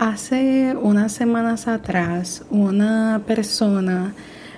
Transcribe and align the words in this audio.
Hace 0.00 0.74
unas 0.80 1.12
semanas 1.12 1.68
atrás, 1.68 2.42
una 2.48 3.20
persona 3.26 4.14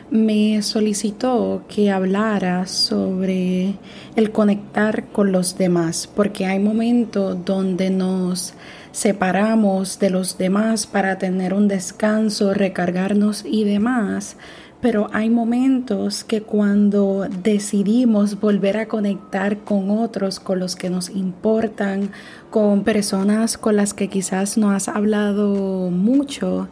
me 0.09 0.63
solicitó 0.63 1.65
que 1.69 1.91
hablara 1.91 2.69
sobre 2.69 3.75
el 4.15 4.31
conectar 4.31 5.07
con 5.07 5.33
los 5.33 5.59
demás, 5.59 6.09
porque 6.15 6.47
hay 6.47 6.61
momentos 6.61 7.45
donde 7.45 7.91
nos 7.91 8.55
separamos 8.93 9.99
de 9.99 10.11
los 10.11 10.39
demás 10.39 10.87
para 10.87 11.19
tener 11.19 11.55
un 11.55 11.67
descanso, 11.67 12.55
recargarnos 12.55 13.45
y 13.45 13.65
demás, 13.65 14.37
pero 14.83 15.09
hay 15.13 15.31
momentos 15.31 16.25
que 16.25 16.43
cuando 16.43 17.29
decidimos 17.43 18.41
volver 18.41 18.77
a 18.77 18.89
conectar 18.89 19.59
con 19.59 19.91
otros, 19.91 20.41
con 20.41 20.59
los 20.59 20.75
que 20.75 20.91
nos 20.91 21.09
importan, 21.09 22.11
con 22.51 22.83
personas 22.83 23.57
con 23.57 23.77
las 23.77 23.95
que 23.95 24.09
quizás 24.09 24.59
no 24.59 24.73
has 24.73 24.89
hablado 24.89 25.89
mucho, 25.91 26.69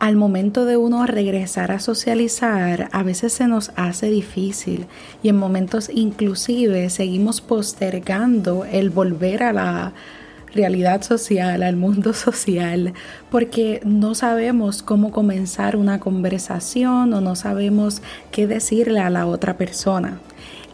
al 0.00 0.16
momento 0.16 0.64
de 0.64 0.76
uno 0.76 1.06
regresar 1.06 1.70
a 1.70 1.78
socializar, 1.78 2.88
a 2.90 3.04
veces 3.04 3.32
se 3.34 3.46
nos 3.46 3.70
hace 3.76 4.10
difícil. 4.10 4.86
Y 5.22 5.28
en 5.28 5.36
momentos 5.36 5.88
inclusive 5.94 6.90
seguimos 6.90 7.40
postergando 7.40 8.64
el 8.64 8.90
volver 8.90 9.44
a 9.44 9.52
la 9.52 9.92
realidad 10.54 11.02
social, 11.02 11.62
al 11.62 11.76
mundo 11.76 12.12
social, 12.14 12.94
porque 13.30 13.80
no 13.84 14.14
sabemos 14.14 14.82
cómo 14.82 15.10
comenzar 15.12 15.76
una 15.76 16.00
conversación 16.00 17.12
o 17.12 17.20
no 17.20 17.36
sabemos 17.36 18.02
qué 18.30 18.46
decirle 18.46 19.00
a 19.00 19.10
la 19.10 19.26
otra 19.26 19.56
persona. 19.56 20.20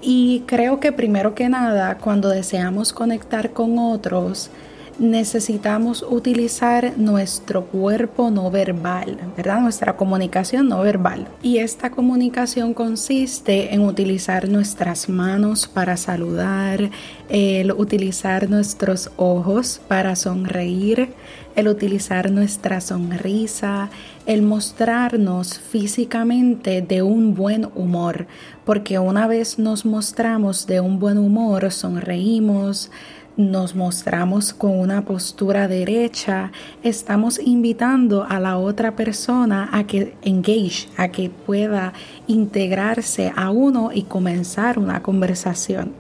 Y 0.01 0.45
creo 0.47 0.79
que 0.79 0.93
primero 0.93 1.35
que 1.35 1.49
nada, 1.49 1.99
cuando 1.99 2.29
deseamos 2.29 2.93
conectar 2.93 3.53
con 3.53 3.79
otros, 3.79 4.51
necesitamos 4.99 6.05
utilizar 6.09 6.95
nuestro 6.97 7.65
cuerpo 7.67 8.31
no 8.31 8.51
verbal, 8.51 9.19
¿verdad? 9.37 9.61
Nuestra 9.61 9.97
comunicación 9.97 10.69
no 10.69 10.81
verbal. 10.81 11.29
Y 11.43 11.59
esta 11.59 11.91
comunicación 11.91 12.75
consiste 12.75 13.75
en 13.75 13.83
utilizar 13.83 14.49
nuestras 14.49 15.09
manos 15.09 15.67
para 15.67 15.97
saludar, 15.97 16.91
el 17.29 17.73
utilizar 17.73 18.49
nuestros 18.49 19.11
ojos 19.17 19.81
para 19.89 20.17
sonreír, 20.17 21.11
el 21.57 21.69
utilizar 21.69 22.31
nuestra 22.31 22.81
sonrisa, 22.81 23.91
el 24.27 24.43
mostrarnos 24.43 25.59
físicamente 25.59 26.83
de 26.83 27.03
un 27.03 27.35
buen 27.35 27.69
humor, 27.75 28.27
porque 28.67 28.99
una 28.99 29.29
vez 29.29 29.61
nos 29.61 29.87
mostramos 29.87 30.67
de 30.67 30.81
un 30.81 30.99
buen 30.99 31.19
humor, 31.19 31.71
sonreímos, 31.71 32.91
nos 33.37 33.77
mostramos 33.77 34.53
con 34.53 34.77
una 34.77 35.05
postura 35.05 35.69
derecha, 35.69 36.51
estamos 36.83 37.39
invitando 37.39 38.27
a 38.29 38.41
la 38.41 38.59
otra 38.59 38.97
persona 38.97 39.69
a 39.73 39.87
que 39.87 40.17
engage, 40.23 40.89
a 40.97 41.09
que 41.09 41.31
pueda 41.31 41.93
integrarse 42.27 43.33
a 43.37 43.51
uno 43.51 43.91
y 43.95 44.03
comenzar 44.03 44.81
una 44.81 45.01
conversación. 45.01 45.93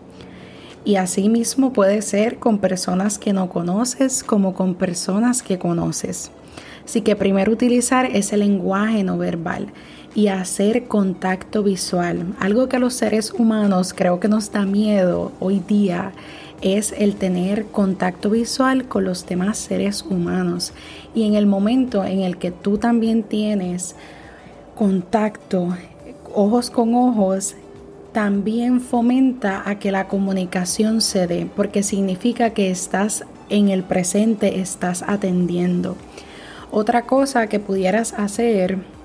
Y 0.84 0.96
así 0.96 1.28
mismo 1.28 1.72
puede 1.72 2.02
ser 2.02 2.38
con 2.40 2.58
personas 2.58 3.16
que 3.16 3.32
no 3.32 3.48
conoces 3.48 4.24
como 4.24 4.54
con 4.54 4.74
personas 4.74 5.44
que 5.44 5.56
conoces. 5.56 6.32
Así 6.84 7.00
que 7.02 7.14
primero 7.14 7.52
utilizar 7.52 8.06
ese 8.06 8.36
lenguaje 8.36 9.04
no 9.04 9.18
verbal 9.18 9.72
y 10.16 10.28
hacer 10.28 10.84
contacto 10.88 11.62
visual, 11.62 12.34
algo 12.40 12.70
que 12.70 12.76
a 12.76 12.78
los 12.78 12.94
seres 12.94 13.32
humanos 13.32 13.92
creo 13.94 14.18
que 14.18 14.28
nos 14.28 14.50
da 14.50 14.64
miedo 14.64 15.30
hoy 15.40 15.60
día 15.60 16.12
es 16.62 16.94
el 16.96 17.16
tener 17.16 17.66
contacto 17.66 18.30
visual 18.30 18.88
con 18.88 19.04
los 19.04 19.26
demás 19.26 19.58
seres 19.58 20.02
humanos. 20.02 20.72
Y 21.14 21.24
en 21.24 21.34
el 21.34 21.44
momento 21.44 22.02
en 22.02 22.20
el 22.20 22.38
que 22.38 22.50
tú 22.50 22.78
también 22.78 23.24
tienes 23.24 23.94
contacto 24.74 25.76
ojos 26.34 26.70
con 26.70 26.94
ojos, 26.94 27.54
también 28.12 28.80
fomenta 28.80 29.68
a 29.68 29.78
que 29.78 29.92
la 29.92 30.08
comunicación 30.08 31.02
se 31.02 31.26
dé, 31.26 31.46
porque 31.54 31.82
significa 31.82 32.50
que 32.50 32.70
estás 32.70 33.26
en 33.50 33.68
el 33.68 33.82
presente, 33.82 34.60
estás 34.60 35.04
atendiendo. 35.06 35.94
Otra 36.70 37.02
cosa 37.02 37.48
que 37.48 37.60
pudieras 37.60 38.14
hacer, 38.14 38.95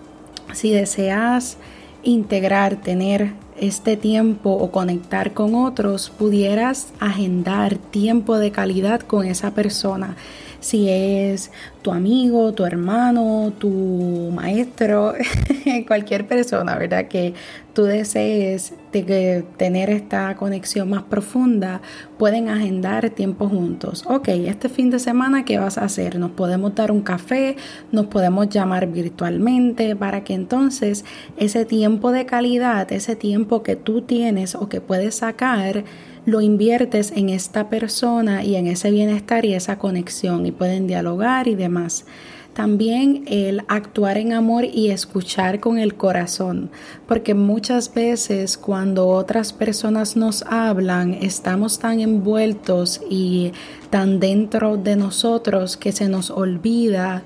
si 0.53 0.71
deseas 0.71 1.57
integrar, 2.03 2.77
tener 2.77 3.33
este 3.59 3.95
tiempo 3.95 4.51
o 4.51 4.71
conectar 4.71 5.33
con 5.33 5.55
otros, 5.55 6.09
pudieras 6.09 6.87
agendar 6.99 7.77
tiempo 7.77 8.37
de 8.37 8.51
calidad 8.51 9.01
con 9.01 9.25
esa 9.25 9.51
persona. 9.51 10.15
Si 10.61 10.89
es 10.89 11.51
tu 11.81 11.91
amigo, 11.91 12.53
tu 12.53 12.65
hermano, 12.65 13.51
tu 13.57 14.29
maestro, 14.33 15.13
cualquier 15.87 16.27
persona, 16.27 16.77
¿verdad? 16.77 17.07
Que 17.07 17.33
tú 17.73 17.83
desees 17.83 18.73
de 18.91 19.43
tener 19.57 19.89
esta 19.89 20.35
conexión 20.35 20.89
más 20.89 21.03
profunda, 21.03 21.81
pueden 22.17 22.49
agendar 22.49 23.09
tiempo 23.09 23.49
juntos. 23.49 24.03
Ok, 24.07 24.27
este 24.27 24.69
fin 24.69 24.91
de 24.91 24.99
semana, 24.99 25.45
¿qué 25.45 25.57
vas 25.57 25.77
a 25.77 25.85
hacer? 25.85 26.19
Nos 26.19 26.31
podemos 26.31 26.75
dar 26.75 26.91
un 26.91 27.01
café, 27.01 27.55
nos 27.91 28.05
podemos 28.07 28.49
llamar 28.49 28.87
virtualmente 28.87 29.95
para 29.95 30.23
que 30.23 30.33
entonces 30.33 31.05
ese 31.37 31.65
tiempo 31.65 32.11
de 32.11 32.25
calidad, 32.25 32.91
ese 32.91 33.15
tiempo 33.15 33.63
que 33.63 33.75
tú 33.75 34.01
tienes 34.01 34.55
o 34.55 34.69
que 34.69 34.81
puedes 34.81 35.15
sacar, 35.15 35.83
lo 36.25 36.41
inviertes 36.41 37.11
en 37.15 37.29
esta 37.29 37.69
persona 37.69 38.43
y 38.43 38.55
en 38.55 38.67
ese 38.67 38.91
bienestar 38.91 39.45
y 39.45 39.53
esa 39.53 39.77
conexión 39.77 40.45
y 40.45 40.51
pueden 40.51 40.87
dialogar 40.87 41.47
y 41.47 41.55
demás. 41.55 42.05
También 42.53 43.23
el 43.27 43.61
actuar 43.69 44.17
en 44.17 44.33
amor 44.33 44.65
y 44.65 44.89
escuchar 44.89 45.61
con 45.61 45.79
el 45.79 45.95
corazón, 45.95 46.69
porque 47.07 47.33
muchas 47.33 47.93
veces 47.93 48.57
cuando 48.57 49.07
otras 49.07 49.53
personas 49.53 50.17
nos 50.17 50.43
hablan 50.43 51.13
estamos 51.13 51.79
tan 51.79 52.01
envueltos 52.01 53.01
y 53.09 53.53
tan 53.89 54.19
dentro 54.19 54.75
de 54.75 54.97
nosotros 54.97 55.77
que 55.77 55.93
se 55.93 56.09
nos 56.09 56.29
olvida 56.29 57.23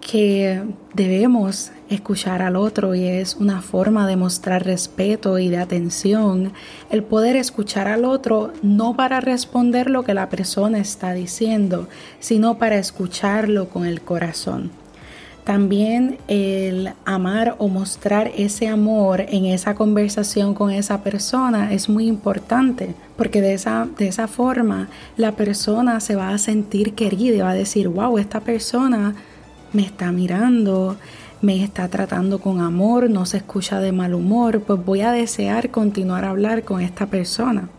que 0.00 0.62
debemos 0.94 1.72
escuchar 1.90 2.40
al 2.40 2.56
otro 2.56 2.94
y 2.94 3.04
es 3.04 3.36
una 3.36 3.60
forma 3.60 4.06
de 4.06 4.16
mostrar 4.16 4.64
respeto 4.64 5.38
y 5.38 5.48
de 5.48 5.58
atención. 5.58 6.52
El 6.88 7.02
poder 7.02 7.36
escuchar 7.36 7.88
al 7.88 8.04
otro 8.04 8.52
no 8.62 8.94
para 8.96 9.20
responder 9.20 9.90
lo 9.90 10.04
que 10.04 10.14
la 10.14 10.28
persona 10.28 10.78
está 10.78 11.12
diciendo, 11.12 11.88
sino 12.20 12.58
para 12.58 12.78
escucharlo 12.78 13.68
con 13.68 13.84
el 13.84 14.00
corazón. 14.00 14.70
También 15.44 16.18
el 16.28 16.92
amar 17.04 17.56
o 17.58 17.66
mostrar 17.66 18.30
ese 18.36 18.68
amor 18.68 19.22
en 19.22 19.46
esa 19.46 19.74
conversación 19.74 20.54
con 20.54 20.70
esa 20.70 21.02
persona 21.02 21.72
es 21.72 21.88
muy 21.88 22.06
importante 22.06 22.94
porque 23.16 23.40
de 23.40 23.54
esa, 23.54 23.88
de 23.98 24.06
esa 24.06 24.28
forma 24.28 24.88
la 25.16 25.32
persona 25.32 25.98
se 25.98 26.14
va 26.14 26.28
a 26.28 26.38
sentir 26.38 26.94
querida 26.94 27.36
y 27.36 27.40
va 27.40 27.50
a 27.50 27.54
decir, 27.54 27.88
wow, 27.88 28.18
esta 28.18 28.40
persona 28.40 29.14
me 29.72 29.82
está 29.82 30.12
mirando, 30.12 30.96
me 31.42 31.62
está 31.62 31.88
tratando 31.88 32.38
con 32.38 32.60
amor, 32.60 33.08
no 33.08 33.24
se 33.24 33.38
escucha 33.38 33.80
de 33.80 33.92
mal 33.92 34.14
humor, 34.14 34.60
pues 34.62 34.84
voy 34.84 35.00
a 35.00 35.12
desear 35.12 35.70
continuar 35.70 36.24
a 36.24 36.30
hablar 36.30 36.64
con 36.64 36.80
esta 36.80 37.06
persona. 37.06 37.70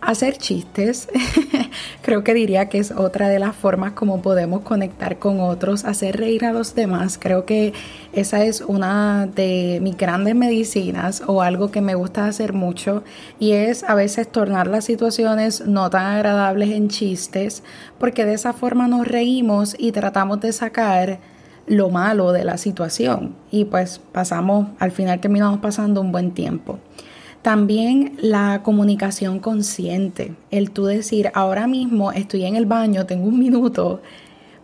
Hacer 0.00 0.36
chistes, 0.36 1.08
creo 2.02 2.22
que 2.22 2.34
diría 2.34 2.68
que 2.68 2.78
es 2.78 2.90
otra 2.90 3.28
de 3.28 3.38
las 3.38 3.56
formas 3.56 3.92
como 3.92 4.22
podemos 4.22 4.60
conectar 4.60 5.18
con 5.18 5.40
otros, 5.40 5.84
hacer 5.84 6.18
reír 6.18 6.44
a 6.44 6.52
los 6.52 6.74
demás. 6.74 7.18
Creo 7.18 7.44
que 7.46 7.72
esa 8.12 8.44
es 8.44 8.60
una 8.60 9.26
de 9.26 9.78
mis 9.82 9.96
grandes 9.96 10.34
medicinas 10.34 11.22
o 11.26 11.42
algo 11.42 11.70
que 11.70 11.80
me 11.80 11.94
gusta 11.94 12.26
hacer 12.26 12.52
mucho 12.52 13.04
y 13.38 13.52
es 13.52 13.84
a 13.84 13.94
veces 13.94 14.30
tornar 14.30 14.66
las 14.66 14.84
situaciones 14.84 15.66
no 15.66 15.90
tan 15.90 16.06
agradables 16.06 16.70
en 16.70 16.88
chistes 16.88 17.62
porque 17.98 18.26
de 18.26 18.34
esa 18.34 18.52
forma 18.52 18.88
nos 18.88 19.08
reímos 19.08 19.74
y 19.78 19.92
tratamos 19.92 20.40
de 20.40 20.52
sacar 20.52 21.20
lo 21.66 21.90
malo 21.90 22.32
de 22.32 22.44
la 22.44 22.58
situación 22.58 23.34
y 23.50 23.64
pues 23.64 24.00
pasamos, 24.12 24.68
al 24.78 24.92
final 24.92 25.20
terminamos 25.20 25.60
pasando 25.60 26.00
un 26.00 26.12
buen 26.12 26.32
tiempo. 26.32 26.78
También 27.42 28.16
la 28.20 28.62
comunicación 28.64 29.38
consciente, 29.38 30.34
el 30.50 30.72
tú 30.72 30.86
decir, 30.86 31.30
ahora 31.32 31.68
mismo 31.68 32.10
estoy 32.10 32.44
en 32.44 32.56
el 32.56 32.66
baño, 32.66 33.06
tengo 33.06 33.28
un 33.28 33.38
minuto, 33.38 34.00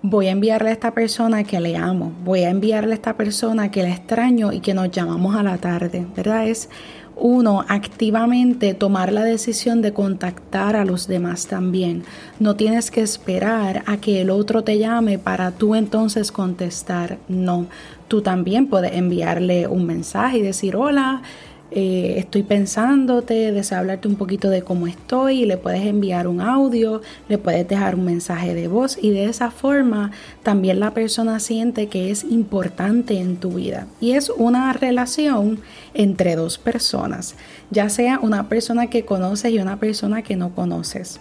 voy 0.02 0.26
a 0.26 0.32
enviarle 0.32 0.70
a 0.70 0.72
esta 0.72 0.92
persona 0.92 1.44
que 1.44 1.60
le 1.60 1.76
amo, 1.76 2.12
voy 2.24 2.42
a 2.42 2.50
enviarle 2.50 2.92
a 2.92 2.94
esta 2.96 3.16
persona 3.16 3.70
que 3.70 3.84
le 3.84 3.90
extraño 3.90 4.52
y 4.52 4.60
que 4.60 4.74
nos 4.74 4.90
llamamos 4.90 5.36
a 5.36 5.44
la 5.44 5.58
tarde, 5.58 6.06
¿verdad? 6.16 6.48
Es 6.48 6.68
uno 7.14 7.64
activamente 7.68 8.74
tomar 8.74 9.12
la 9.12 9.22
decisión 9.22 9.80
de 9.80 9.92
contactar 9.92 10.74
a 10.74 10.84
los 10.84 11.06
demás 11.06 11.46
también. 11.46 12.02
No 12.40 12.56
tienes 12.56 12.90
que 12.90 13.02
esperar 13.02 13.84
a 13.86 13.98
que 13.98 14.22
el 14.22 14.30
otro 14.30 14.64
te 14.64 14.78
llame 14.78 15.18
para 15.18 15.52
tú 15.52 15.74
entonces 15.74 16.32
contestar. 16.32 17.18
No, 17.28 17.66
tú 18.08 18.22
también 18.22 18.66
puedes 18.66 18.94
enviarle 18.94 19.68
un 19.68 19.86
mensaje 19.86 20.38
y 20.38 20.42
decir, 20.42 20.74
hola, 20.74 21.22
eh, 21.74 22.14
estoy 22.18 22.42
pensándote, 22.42 23.50
deseo 23.50 23.78
hablarte 23.78 24.06
un 24.06 24.16
poquito 24.16 24.50
de 24.50 24.62
cómo 24.62 24.86
estoy, 24.86 25.46
le 25.46 25.56
puedes 25.56 25.86
enviar 25.86 26.28
un 26.28 26.40
audio, 26.40 27.00
le 27.28 27.38
puedes 27.38 27.66
dejar 27.66 27.94
un 27.94 28.04
mensaje 28.04 28.54
de 28.54 28.68
voz 28.68 28.98
y 29.00 29.10
de 29.10 29.24
esa 29.24 29.50
forma 29.50 30.10
también 30.42 30.80
la 30.80 30.92
persona 30.92 31.40
siente 31.40 31.88
que 31.88 32.10
es 32.10 32.24
importante 32.24 33.18
en 33.18 33.36
tu 33.36 33.52
vida. 33.52 33.86
Y 34.00 34.12
es 34.12 34.30
una 34.30 34.72
relación 34.72 35.60
entre 35.94 36.36
dos 36.36 36.58
personas, 36.58 37.36
ya 37.70 37.88
sea 37.88 38.18
una 38.20 38.48
persona 38.48 38.88
que 38.88 39.04
conoces 39.04 39.52
y 39.52 39.58
una 39.58 39.78
persona 39.78 40.22
que 40.22 40.36
no 40.36 40.54
conoces. 40.54 41.20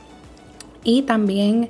Y 0.83 1.03
también 1.03 1.69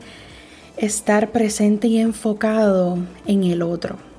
estar 0.78 1.32
presente 1.32 1.88
y 1.88 2.00
enfocado 2.00 2.98
en 3.28 3.44
el 3.44 3.62
otro 3.62 4.11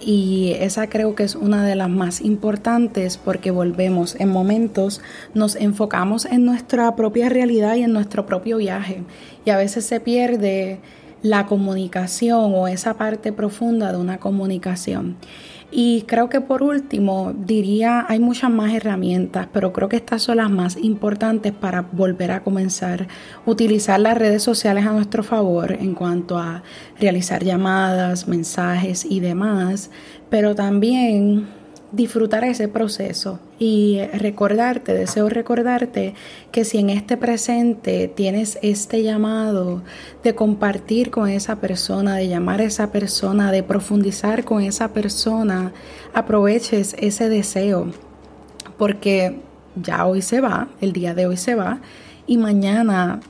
y 0.00 0.52
esa 0.58 0.88
creo 0.88 1.14
que 1.14 1.22
es 1.22 1.34
una 1.34 1.64
de 1.64 1.74
las 1.74 1.88
más 1.88 2.20
importantes 2.20 3.16
porque 3.16 3.50
volvemos 3.50 4.16
en 4.18 4.28
momentos, 4.28 5.00
nos 5.34 5.56
enfocamos 5.56 6.24
en 6.26 6.44
nuestra 6.44 6.94
propia 6.96 7.28
realidad 7.28 7.76
y 7.76 7.82
en 7.82 7.92
nuestro 7.92 8.26
propio 8.26 8.58
viaje. 8.58 9.02
Y 9.44 9.50
a 9.50 9.56
veces 9.56 9.86
se 9.86 10.00
pierde 10.00 10.80
la 11.22 11.46
comunicación 11.46 12.52
o 12.54 12.68
esa 12.68 12.94
parte 12.94 13.32
profunda 13.32 13.92
de 13.92 13.98
una 13.98 14.18
comunicación. 14.18 15.16
Y 15.70 16.02
creo 16.02 16.28
que 16.28 16.40
por 16.40 16.62
último 16.62 17.34
diría, 17.36 18.06
hay 18.08 18.20
muchas 18.20 18.50
más 18.50 18.72
herramientas, 18.72 19.48
pero 19.52 19.72
creo 19.72 19.88
que 19.88 19.96
estas 19.96 20.22
son 20.22 20.36
las 20.36 20.50
más 20.50 20.76
importantes 20.76 21.52
para 21.52 21.82
volver 21.82 22.30
a 22.30 22.44
comenzar 22.44 23.08
utilizar 23.46 23.98
las 23.98 24.16
redes 24.16 24.42
sociales 24.42 24.86
a 24.86 24.92
nuestro 24.92 25.24
favor 25.24 25.72
en 25.72 25.94
cuanto 25.94 26.38
a 26.38 26.62
realizar 27.00 27.42
llamadas, 27.42 28.28
mensajes 28.28 29.04
y 29.04 29.18
demás, 29.18 29.90
pero 30.30 30.54
también 30.54 31.48
disfrutar 31.92 32.44
ese 32.44 32.68
proceso 32.68 33.38
y 33.58 34.00
recordarte, 34.12 34.92
deseo 34.92 35.28
recordarte 35.28 36.14
que 36.50 36.64
si 36.64 36.78
en 36.78 36.90
este 36.90 37.16
presente 37.16 38.08
tienes 38.08 38.58
este 38.62 39.02
llamado 39.02 39.82
de 40.22 40.34
compartir 40.34 41.10
con 41.10 41.28
esa 41.28 41.56
persona, 41.56 42.16
de 42.16 42.28
llamar 42.28 42.60
a 42.60 42.64
esa 42.64 42.90
persona, 42.90 43.52
de 43.52 43.62
profundizar 43.62 44.44
con 44.44 44.62
esa 44.62 44.92
persona, 44.92 45.72
aproveches 46.12 46.94
ese 46.98 47.28
deseo 47.28 47.92
porque 48.76 49.40
ya 49.74 50.06
hoy 50.06 50.22
se 50.22 50.40
va, 50.40 50.68
el 50.80 50.92
día 50.92 51.14
de 51.14 51.26
hoy 51.26 51.36
se 51.36 51.54
va 51.54 51.80
y 52.26 52.36
mañana 52.36 53.20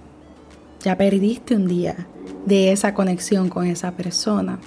ya 0.82 0.96
perdiste 0.96 1.54
un 1.54 1.68
día 1.68 2.06
de 2.46 2.72
esa 2.72 2.94
conexión 2.94 3.50
con 3.50 3.66
esa 3.66 3.92
persona. 3.92 4.58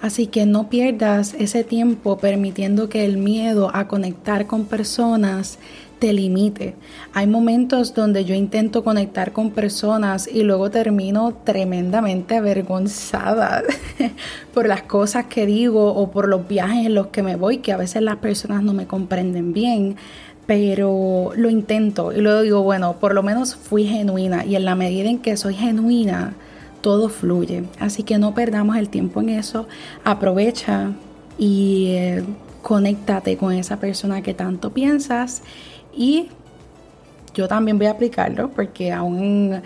Así 0.00 0.26
que 0.26 0.46
no 0.46 0.68
pierdas 0.68 1.34
ese 1.34 1.64
tiempo 1.64 2.18
permitiendo 2.18 2.88
que 2.88 3.04
el 3.04 3.16
miedo 3.16 3.70
a 3.74 3.88
conectar 3.88 4.46
con 4.46 4.66
personas 4.66 5.58
te 5.98 6.12
limite. 6.12 6.76
Hay 7.12 7.26
momentos 7.26 7.94
donde 7.94 8.24
yo 8.24 8.34
intento 8.34 8.84
conectar 8.84 9.32
con 9.32 9.50
personas 9.50 10.28
y 10.32 10.42
luego 10.42 10.70
termino 10.70 11.34
tremendamente 11.44 12.36
avergonzada 12.36 13.64
por 14.54 14.68
las 14.68 14.82
cosas 14.82 15.26
que 15.26 15.46
digo 15.46 15.92
o 15.94 16.10
por 16.12 16.28
los 16.28 16.46
viajes 16.46 16.86
en 16.86 16.94
los 16.94 17.08
que 17.08 17.24
me 17.24 17.34
voy, 17.34 17.58
que 17.58 17.72
a 17.72 17.76
veces 17.76 18.02
las 18.02 18.16
personas 18.16 18.62
no 18.62 18.72
me 18.72 18.86
comprenden 18.86 19.52
bien. 19.52 19.96
Pero 20.46 21.32
lo 21.36 21.50
intento 21.50 22.12
y 22.12 22.20
luego 22.20 22.40
digo, 22.42 22.62
bueno, 22.62 22.98
por 22.98 23.14
lo 23.14 23.22
menos 23.22 23.54
fui 23.54 23.84
genuina 23.84 24.46
y 24.46 24.56
en 24.56 24.64
la 24.64 24.76
medida 24.76 25.10
en 25.10 25.18
que 25.18 25.36
soy 25.36 25.54
genuina, 25.54 26.36
todo 26.88 27.10
fluye. 27.10 27.64
Así 27.78 28.02
que 28.02 28.16
no 28.16 28.32
perdamos 28.32 28.78
el 28.78 28.88
tiempo 28.88 29.20
en 29.20 29.28
eso. 29.28 29.68
Aprovecha 30.04 30.92
y 31.36 31.88
eh, 31.90 32.24
conéctate 32.62 33.36
con 33.36 33.52
esa 33.52 33.76
persona 33.76 34.22
que 34.22 34.32
tanto 34.32 34.70
piensas. 34.70 35.42
Y 35.94 36.28
yo 37.34 37.46
también 37.46 37.76
voy 37.76 37.88
a 37.88 37.90
aplicarlo 37.90 38.48
porque 38.52 38.90
aún, 38.90 39.60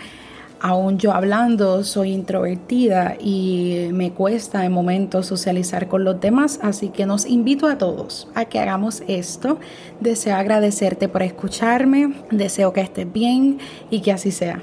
aún 0.59 0.97
yo 0.97 1.13
hablando 1.13 1.85
soy 1.85 2.11
introvertida 2.11 3.15
y 3.17 3.87
me 3.93 4.11
cuesta 4.11 4.65
en 4.65 4.73
momentos 4.73 5.25
socializar 5.25 5.87
con 5.87 6.03
los 6.03 6.19
demás. 6.19 6.59
Así 6.61 6.89
que 6.89 7.05
nos 7.05 7.25
invito 7.25 7.67
a 7.67 7.77
todos 7.77 8.27
a 8.35 8.43
que 8.43 8.59
hagamos 8.59 9.01
esto. 9.07 9.59
Deseo 10.01 10.35
agradecerte 10.35 11.07
por 11.07 11.23
escucharme. 11.23 12.15
Deseo 12.31 12.73
que 12.73 12.81
estés 12.81 13.09
bien 13.13 13.59
y 13.89 14.01
que 14.01 14.11
así 14.11 14.29
sea. 14.29 14.61